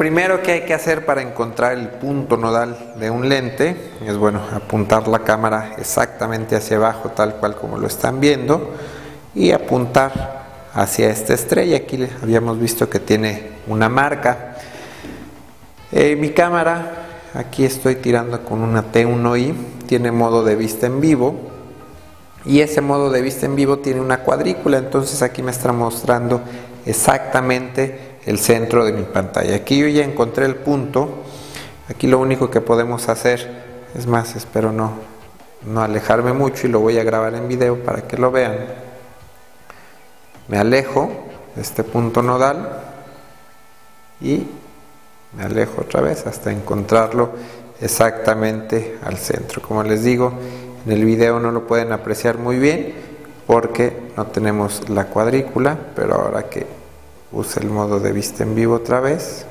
[0.00, 4.40] Primero que hay que hacer para encontrar el punto nodal de un lente es bueno
[4.50, 8.76] apuntar la cámara exactamente hacia abajo tal cual como lo están viendo
[9.34, 11.76] y apuntar hacia esta estrella.
[11.76, 14.56] Aquí habíamos visto que tiene una marca.
[15.92, 16.92] Eh, mi cámara,
[17.34, 19.54] aquí estoy tirando con una T1i,
[19.86, 21.38] tiene modo de vista en vivo
[22.46, 26.40] y ese modo de vista en vivo tiene una cuadrícula, entonces aquí me está mostrando
[26.86, 29.56] exactamente el centro de mi pantalla.
[29.56, 31.22] Aquí yo ya encontré el punto.
[31.88, 34.92] Aquí lo único que podemos hacer, es más, espero no,
[35.66, 38.56] no alejarme mucho y lo voy a grabar en video para que lo vean.
[40.48, 41.10] Me alejo
[41.54, 42.82] de este punto nodal
[44.20, 44.46] y
[45.36, 47.30] me alejo otra vez hasta encontrarlo
[47.80, 49.62] exactamente al centro.
[49.62, 50.32] Como les digo,
[50.86, 52.94] en el video no lo pueden apreciar muy bien
[53.46, 56.79] porque no tenemos la cuadrícula, pero ahora que
[57.32, 59.46] Use el modo de vista en vivo otra vez.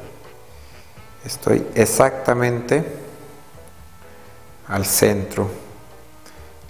[1.25, 2.83] Estoy exactamente
[4.67, 5.49] al centro.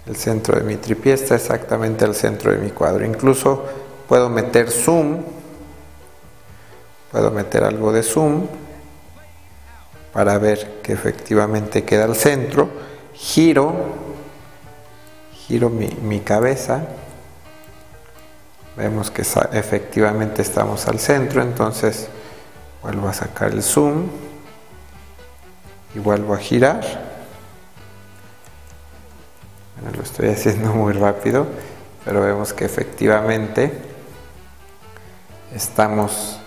[0.06, 3.04] El centro de mi tripié está exactamente al centro de mi cuadro.
[3.04, 3.64] Incluso
[4.08, 5.22] puedo meter zoom.
[7.10, 8.46] Puedo meter algo de zoom
[10.12, 12.68] para ver que efectivamente queda al centro.
[13.14, 13.74] Giro,
[15.34, 16.86] giro mi cabeza
[18.76, 22.08] vemos que efectivamente estamos al centro entonces
[22.82, 24.08] vuelvo a sacar el zoom
[25.94, 26.80] y vuelvo a girar.
[29.76, 31.46] Bueno, lo estoy haciendo muy rápido
[32.04, 33.72] pero vemos que efectivamente
[35.54, 36.38] estamos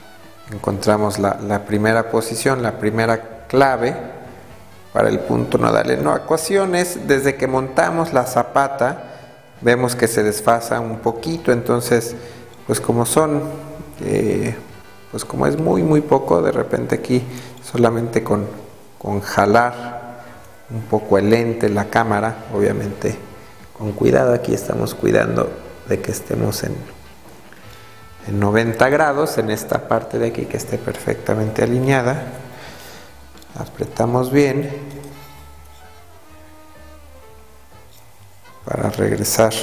[0.51, 3.95] encontramos la, primera posición la primera clave
[4.91, 5.89] para el punto nodal.
[5.89, 9.12] En ecuaciones desde que montamos la zapata
[9.63, 12.15] vemos que se desfasa un poquito, entonces,
[12.67, 13.43] pues como son,
[14.01, 14.55] eh,
[15.11, 17.23] pues como es muy, muy poco, de repente aquí
[17.63, 18.45] solamente con,
[18.97, 20.23] con jalar
[20.69, 23.15] un poco el lente, la cámara, obviamente
[23.77, 25.49] con cuidado, aquí estamos cuidando
[25.87, 26.75] de que estemos en,
[28.27, 32.23] en 90 grados, en esta parte de aquí que esté perfectamente alineada,
[33.57, 34.69] apretamos bien
[38.65, 39.53] para regresar.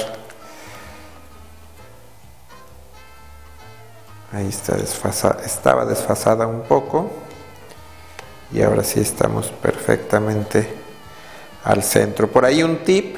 [4.33, 7.11] Ahí está desfasada, estaba desfasada un poco
[8.53, 10.69] y ahora sí estamos perfectamente
[11.63, 12.29] al centro.
[12.29, 13.17] Por ahí un tip,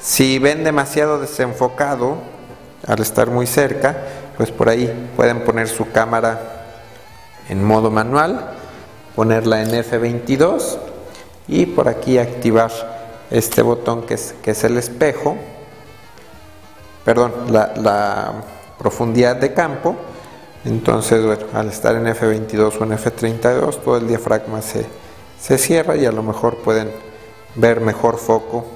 [0.00, 2.18] si ven demasiado desenfocado
[2.86, 3.96] al estar muy cerca,
[4.36, 6.40] pues por ahí pueden poner su cámara
[7.48, 8.52] en modo manual,
[9.14, 10.78] ponerla en F22
[11.48, 12.95] y por aquí activar
[13.30, 15.36] este botón que es, que es el espejo,
[17.04, 18.32] perdón, la,
[18.78, 19.96] profundidad de campo.
[20.64, 24.84] Entonces, al estar en F22 o en F32, todo el diafragma se,
[25.40, 26.90] se cierra y a lo mejor pueden
[27.54, 28.66] ver mejor foco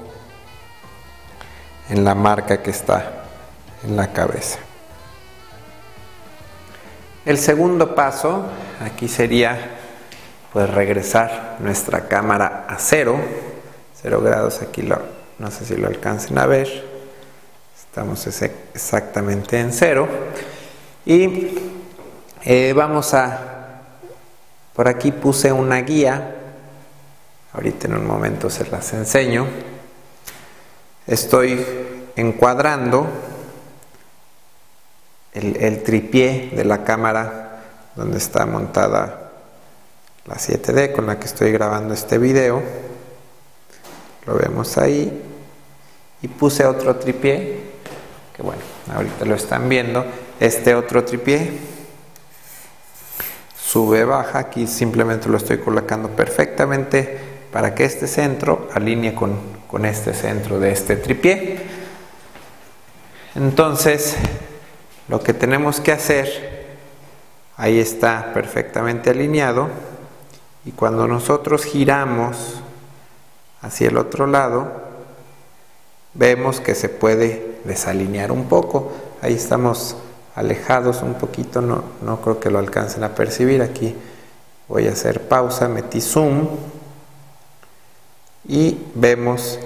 [1.89, 3.25] en la marca que está
[3.83, 4.57] en la cabeza.
[7.25, 8.45] El segundo paso
[8.83, 9.77] aquí sería
[10.51, 13.19] pues regresar nuestra cámara a cero
[14.01, 16.67] 0 grados, aquí no sé si lo alcancen a ver,
[17.77, 20.07] estamos exactamente en cero.
[21.05, 21.49] Y
[22.43, 23.81] eh, vamos a,
[24.73, 26.35] por aquí puse una guía,
[27.53, 29.45] ahorita en un momento se las enseño,
[31.05, 31.63] estoy
[32.15, 33.07] encuadrando
[35.33, 37.61] el, el tripié de la cámara
[37.95, 39.31] donde está montada
[40.25, 42.90] la 7D con la que estoy grabando este video
[44.25, 45.23] lo vemos ahí.
[46.21, 47.71] Y puse otro tripié
[48.35, 48.61] que bueno
[48.93, 50.05] ahorita lo están viendo.
[50.39, 51.59] Este otro tripié
[53.57, 54.39] sube baja.
[54.39, 57.19] Aquí simplemente lo estoy colocando perfectamente
[57.51, 59.35] para que este centro alinee con,
[59.67, 61.59] con este centro de este tripié.
[63.35, 64.15] Entonces
[65.07, 66.77] lo que tenemos que hacer
[67.57, 69.69] ahí está perfectamente alineado.
[70.63, 72.61] Y cuando nosotros giramos
[73.61, 74.71] hacia el otro lado,
[76.13, 78.91] vemos que se puede desalinear un poco.
[79.21, 79.95] Ahí estamos
[80.35, 83.61] alejados un poquito, no, no creo que lo alcancen a percibir.
[83.61, 83.95] Aquí
[84.67, 86.47] voy a hacer pausa, metí zoom
[88.47, 89.59] y vemos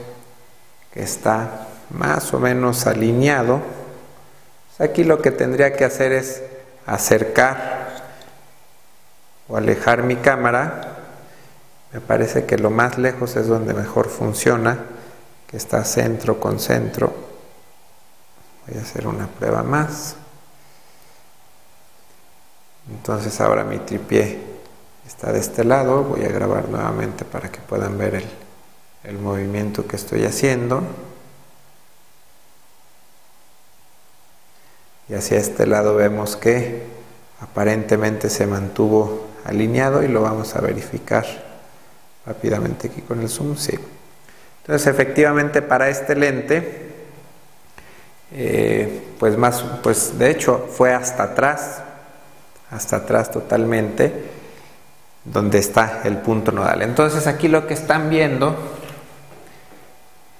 [0.92, 3.62] que está más o menos alineado.
[4.80, 6.44] Aquí lo que tendría que hacer es
[6.86, 8.03] acercar
[9.47, 10.94] o alejar mi cámara
[11.95, 14.80] me parece que lo más lejos es donde mejor funciona,
[15.47, 17.13] que está centro con centro.
[18.68, 20.18] Voy a hacer una prueba más.
[22.89, 24.38] Entonces ahora mi tripié
[25.07, 28.27] está de este lado, voy a grabar nuevamente para que puedan ver el,
[29.06, 30.81] el movimiento que estoy haciendo.
[35.07, 36.83] Y hacia este lado vemos que
[37.39, 41.44] aparentemente se mantuvo alineado y lo vamos a verificar
[42.25, 43.56] rápidamente aquí con el zoom.
[43.56, 43.77] Sí.
[44.62, 46.89] Entonces efectivamente para este lente,
[48.33, 51.81] eh, pues más, pues de hecho fue hasta atrás,
[52.72, 54.12] hasta atrás totalmente,
[55.24, 56.81] donde está el punto nodal.
[56.81, 58.56] Entonces aquí lo que están viendo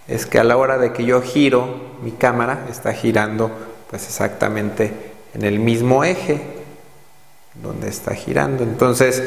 [0.08, 3.52] es que a la hora de que yo giro mi cámara está girando
[3.90, 4.94] pues exactamente
[5.34, 6.55] en el mismo eje
[7.62, 8.64] donde está girando.
[8.64, 9.24] Entonces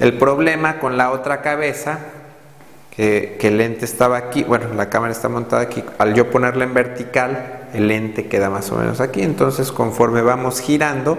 [0.00, 1.98] el problema con la otra cabeza
[2.90, 6.74] que, el lente estaba aquí bueno la cámara está montada aquí al yo ponerla en
[6.74, 9.22] vertical el lente queda más o menos aquí.
[9.22, 11.18] Entonces conforme vamos girando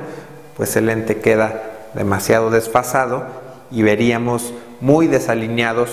[0.58, 1.62] pues el lente queda
[1.94, 3.26] demasiado desfasado
[3.72, 5.90] y veríamos muy desalineados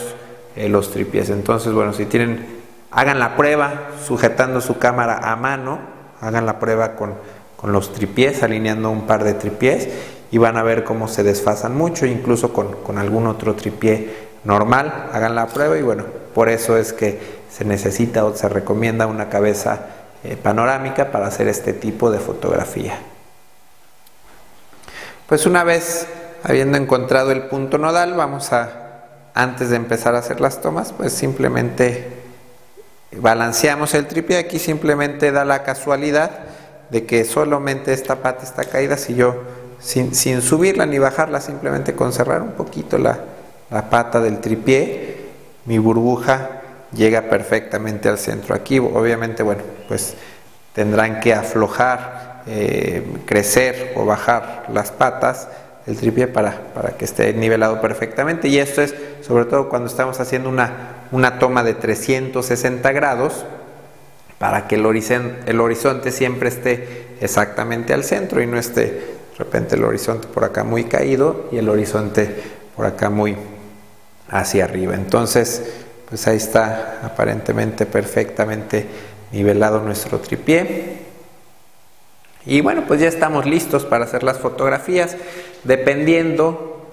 [0.56, 1.30] eh, los tripies.
[1.30, 2.56] Entonces bueno si tienen
[2.96, 5.80] Hagan la prueba sujetando su cámara a mano,
[6.22, 7.14] hagan la prueba con,
[7.62, 9.88] los tripiés, alineando un par de tripiés
[10.36, 15.08] y van a ver cómo se desfasan mucho, incluso con, algún otro tripié normal.
[15.10, 16.04] Hagan la prueba y bueno,
[16.34, 17.18] por eso es que
[17.50, 19.86] se necesita o se recomienda una cabeza
[20.24, 22.98] eh, panorámica para hacer este tipo de fotografía.
[25.26, 26.06] Pues una vez
[26.44, 31.14] habiendo encontrado el punto nodal, vamos a, antes de empezar a hacer las tomas, pues
[31.14, 32.12] simplemente
[33.10, 36.30] balanceamos el tripié, aquí simplemente da la casualidad
[36.90, 42.12] de que solamente esta pata está caída, si yo sin, subirla ni bajarla, simplemente con
[42.12, 43.18] cerrar un poquito la,
[43.90, 45.26] pata del tripié,
[45.64, 46.62] mi burbuja
[46.92, 48.54] llega perfectamente al centro.
[48.54, 50.14] Aquí obviamente, bueno, pues
[50.72, 55.48] tendrán que aflojar, eh, crecer o bajar las patas
[55.86, 58.92] el tripié para, para que esté nivelado perfectamente y esto es
[59.22, 63.44] sobre todo cuando estamos haciendo una una toma de 360 grados
[64.38, 64.84] para que el
[65.46, 70.44] el horizonte siempre esté exactamente al centro y no esté de repente el horizonte por
[70.44, 72.34] acá muy caído y el horizonte
[72.74, 73.36] por acá muy
[74.28, 74.94] hacia arriba.
[74.94, 75.62] Entonces,
[76.08, 78.86] pues ahí está aparentemente perfectamente
[79.32, 81.04] nivelado nuestro tripié.
[82.46, 85.16] Y bueno, pues ya estamos listos para hacer las fotografías,
[85.64, 86.86] dependiendo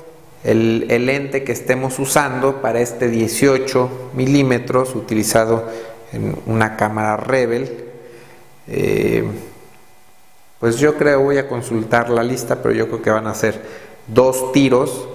[0.43, 5.69] el, lente que estemos usando para este 18 milímetros utilizado
[6.11, 7.85] en una cámara Rebel.
[8.67, 9.23] Eh,
[10.63, 13.59] pues yo creo, voy a consultar la lista, pero yo creo que van a ser
[14.07, 15.09] dos tiros,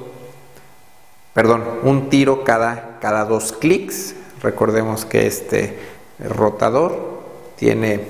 [1.32, 4.14] perdón, un tiro cada, cada dos clics.
[4.42, 5.78] Recordemos que este
[6.18, 7.22] rotador
[7.56, 8.02] tiene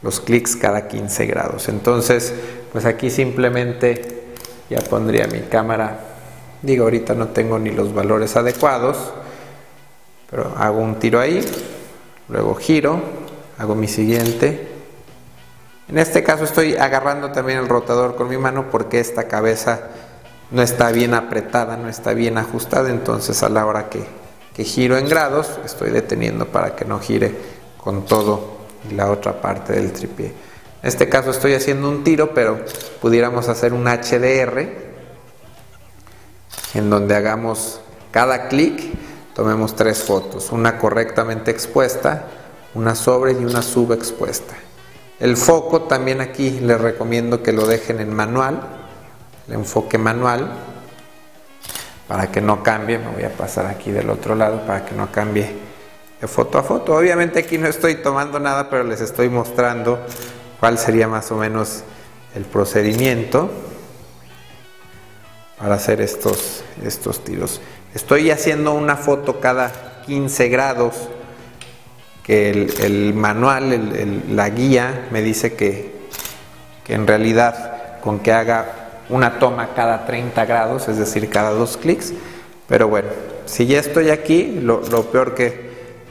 [0.00, 1.68] los clics cada 15 grados.
[1.68, 2.32] Entonces,
[2.72, 4.24] pues aquí simplemente
[4.70, 6.14] ya pondría mi cámara
[6.62, 8.96] Digo, ahorita no tengo ni los valores adecuados,
[10.30, 11.44] pero hago un tiro ahí,
[12.30, 12.98] luego giro,
[13.58, 14.75] hago mi siguiente.
[15.88, 19.80] En este caso estoy agarrando también el rotador con mi mano porque esta cabeza
[20.50, 24.04] no está bien apretada, no está bien ajustada, entonces a la hora que,
[24.54, 27.32] que giro en grados estoy deteniendo para que no gire
[27.76, 28.56] con todo
[28.94, 30.26] la otra parte del tripié.
[30.26, 32.64] En este caso estoy haciendo un tiro, pero
[33.00, 34.68] pudiéramos hacer un HDR
[36.74, 38.92] en donde hagamos cada clic,
[39.34, 42.24] tomemos tres fotos, una correctamente expuesta,
[42.74, 44.54] una sobre y una subexpuesta.
[45.18, 48.60] El foco también aquí les recomiendo que lo dejen en manual,
[49.48, 50.50] el enfoque manual,
[52.06, 55.10] para que no cambie, me voy a pasar aquí del otro lado para que no
[55.10, 55.50] cambie
[56.20, 56.94] de foto a foto.
[56.94, 59.98] Obviamente aquí no estoy tomando nada, pero les estoy mostrando
[60.60, 61.82] cuál sería más o menos
[62.34, 63.50] el procedimiento
[65.58, 67.62] para hacer estos, estos tiros.
[67.94, 71.08] Estoy haciendo una foto cada 15 grados
[72.26, 75.94] que el, manual, la guía me dice que,
[76.88, 78.66] en realidad con que haga
[79.08, 82.12] una toma cada 30 grados, es decir, cada dos clics.
[82.66, 83.10] Pero bueno,
[83.44, 84.80] si ya estoy aquí, lo,
[85.12, 85.70] peor que,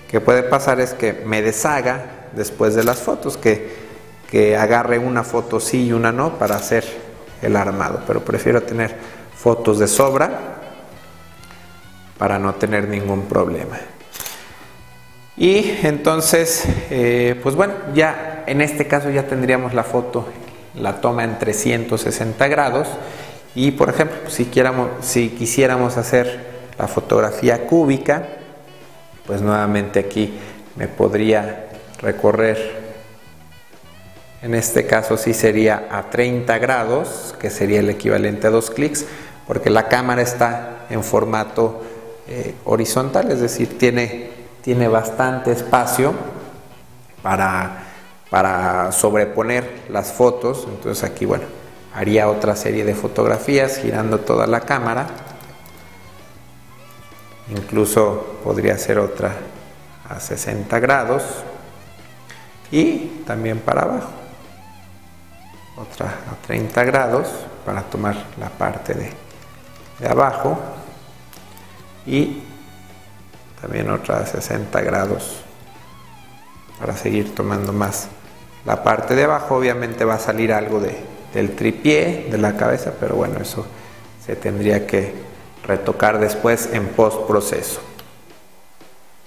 [0.09, 3.75] que, puede pasar es que me deshaga después de las fotos, que,
[4.31, 6.85] que agarre una foto sí y una no para hacer
[7.41, 8.03] el armado.
[8.07, 8.95] Pero prefiero tener
[9.35, 10.61] fotos de sobra
[12.17, 13.77] para no tener ningún problema.
[15.37, 20.27] Y entonces, eh, pues bueno, ya en este caso ya tendríamos la foto,
[20.75, 22.87] la toma en 360 grados.
[23.53, 24.49] Y por ejemplo, si,
[25.01, 26.39] si quisiéramos hacer
[26.77, 28.27] la fotografía cúbica,
[29.25, 30.33] pues nuevamente aquí
[30.75, 31.67] me podría
[32.01, 32.85] recorrer,
[34.41, 39.05] en este caso sí sería a 30 grados, que sería el equivalente a dos clics,
[39.47, 41.81] porque la cámara está en formato
[42.27, 44.29] eh, horizontal, es decir, tiene,
[44.65, 46.15] tiene bastante espacio
[47.21, 47.83] para,
[48.31, 50.65] para sobreponer las fotos.
[50.67, 51.43] Entonces aquí, bueno,
[51.93, 55.05] haría otra serie de fotografías girando toda la cámara.
[57.55, 59.33] Incluso podría hacer otra
[60.09, 61.21] a 60 grados
[62.71, 64.09] y también para abajo.
[65.77, 67.27] Otra a 30 grados
[67.67, 69.13] para tomar la parte de,
[69.99, 70.57] de abajo
[72.07, 72.41] y
[73.65, 75.37] también otra a 60 grados
[76.79, 78.09] para seguir tomando más
[78.63, 79.55] la parte de abajo.
[79.55, 80.95] Obviamente va a salir algo de,
[81.33, 83.65] del tripié de la cabeza, pero bueno, eso
[84.23, 85.13] se tendría que
[85.65, 87.81] retocar después en post proceso.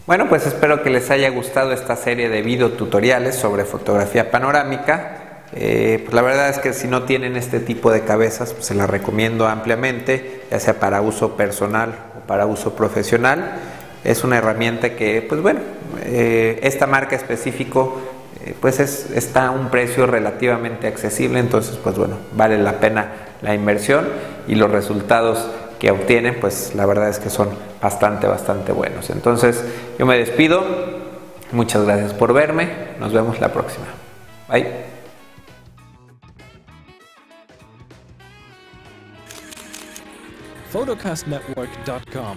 [0.06, 5.42] Bueno, pues espero que les haya gustado esta serie de video tutoriales sobre fotografía panorámica.
[5.52, 8.76] Eh, pues la verdad es que si no tienen este tipo de cabezas, pues se
[8.76, 13.77] las recomiendo ampliamente, ya sea para uso personal o para uso profesional.
[14.04, 15.60] Es una herramienta que, pues bueno,
[16.04, 18.00] eh, esta marca específico,
[18.44, 23.12] eh, pues es, está a un precio relativamente accesible, entonces, pues bueno, vale la pena
[23.42, 24.08] la inversión
[24.46, 27.50] y los resultados que obtienen, pues la verdad es que son
[27.80, 29.10] bastante, bastante buenos.
[29.10, 29.64] Entonces,
[29.98, 30.64] yo me despido.
[31.52, 32.68] Muchas gracias por verme.
[32.98, 33.86] Nos vemos la próxima.
[34.48, 34.88] Bye.
[40.70, 42.36] photocastnetwork.com,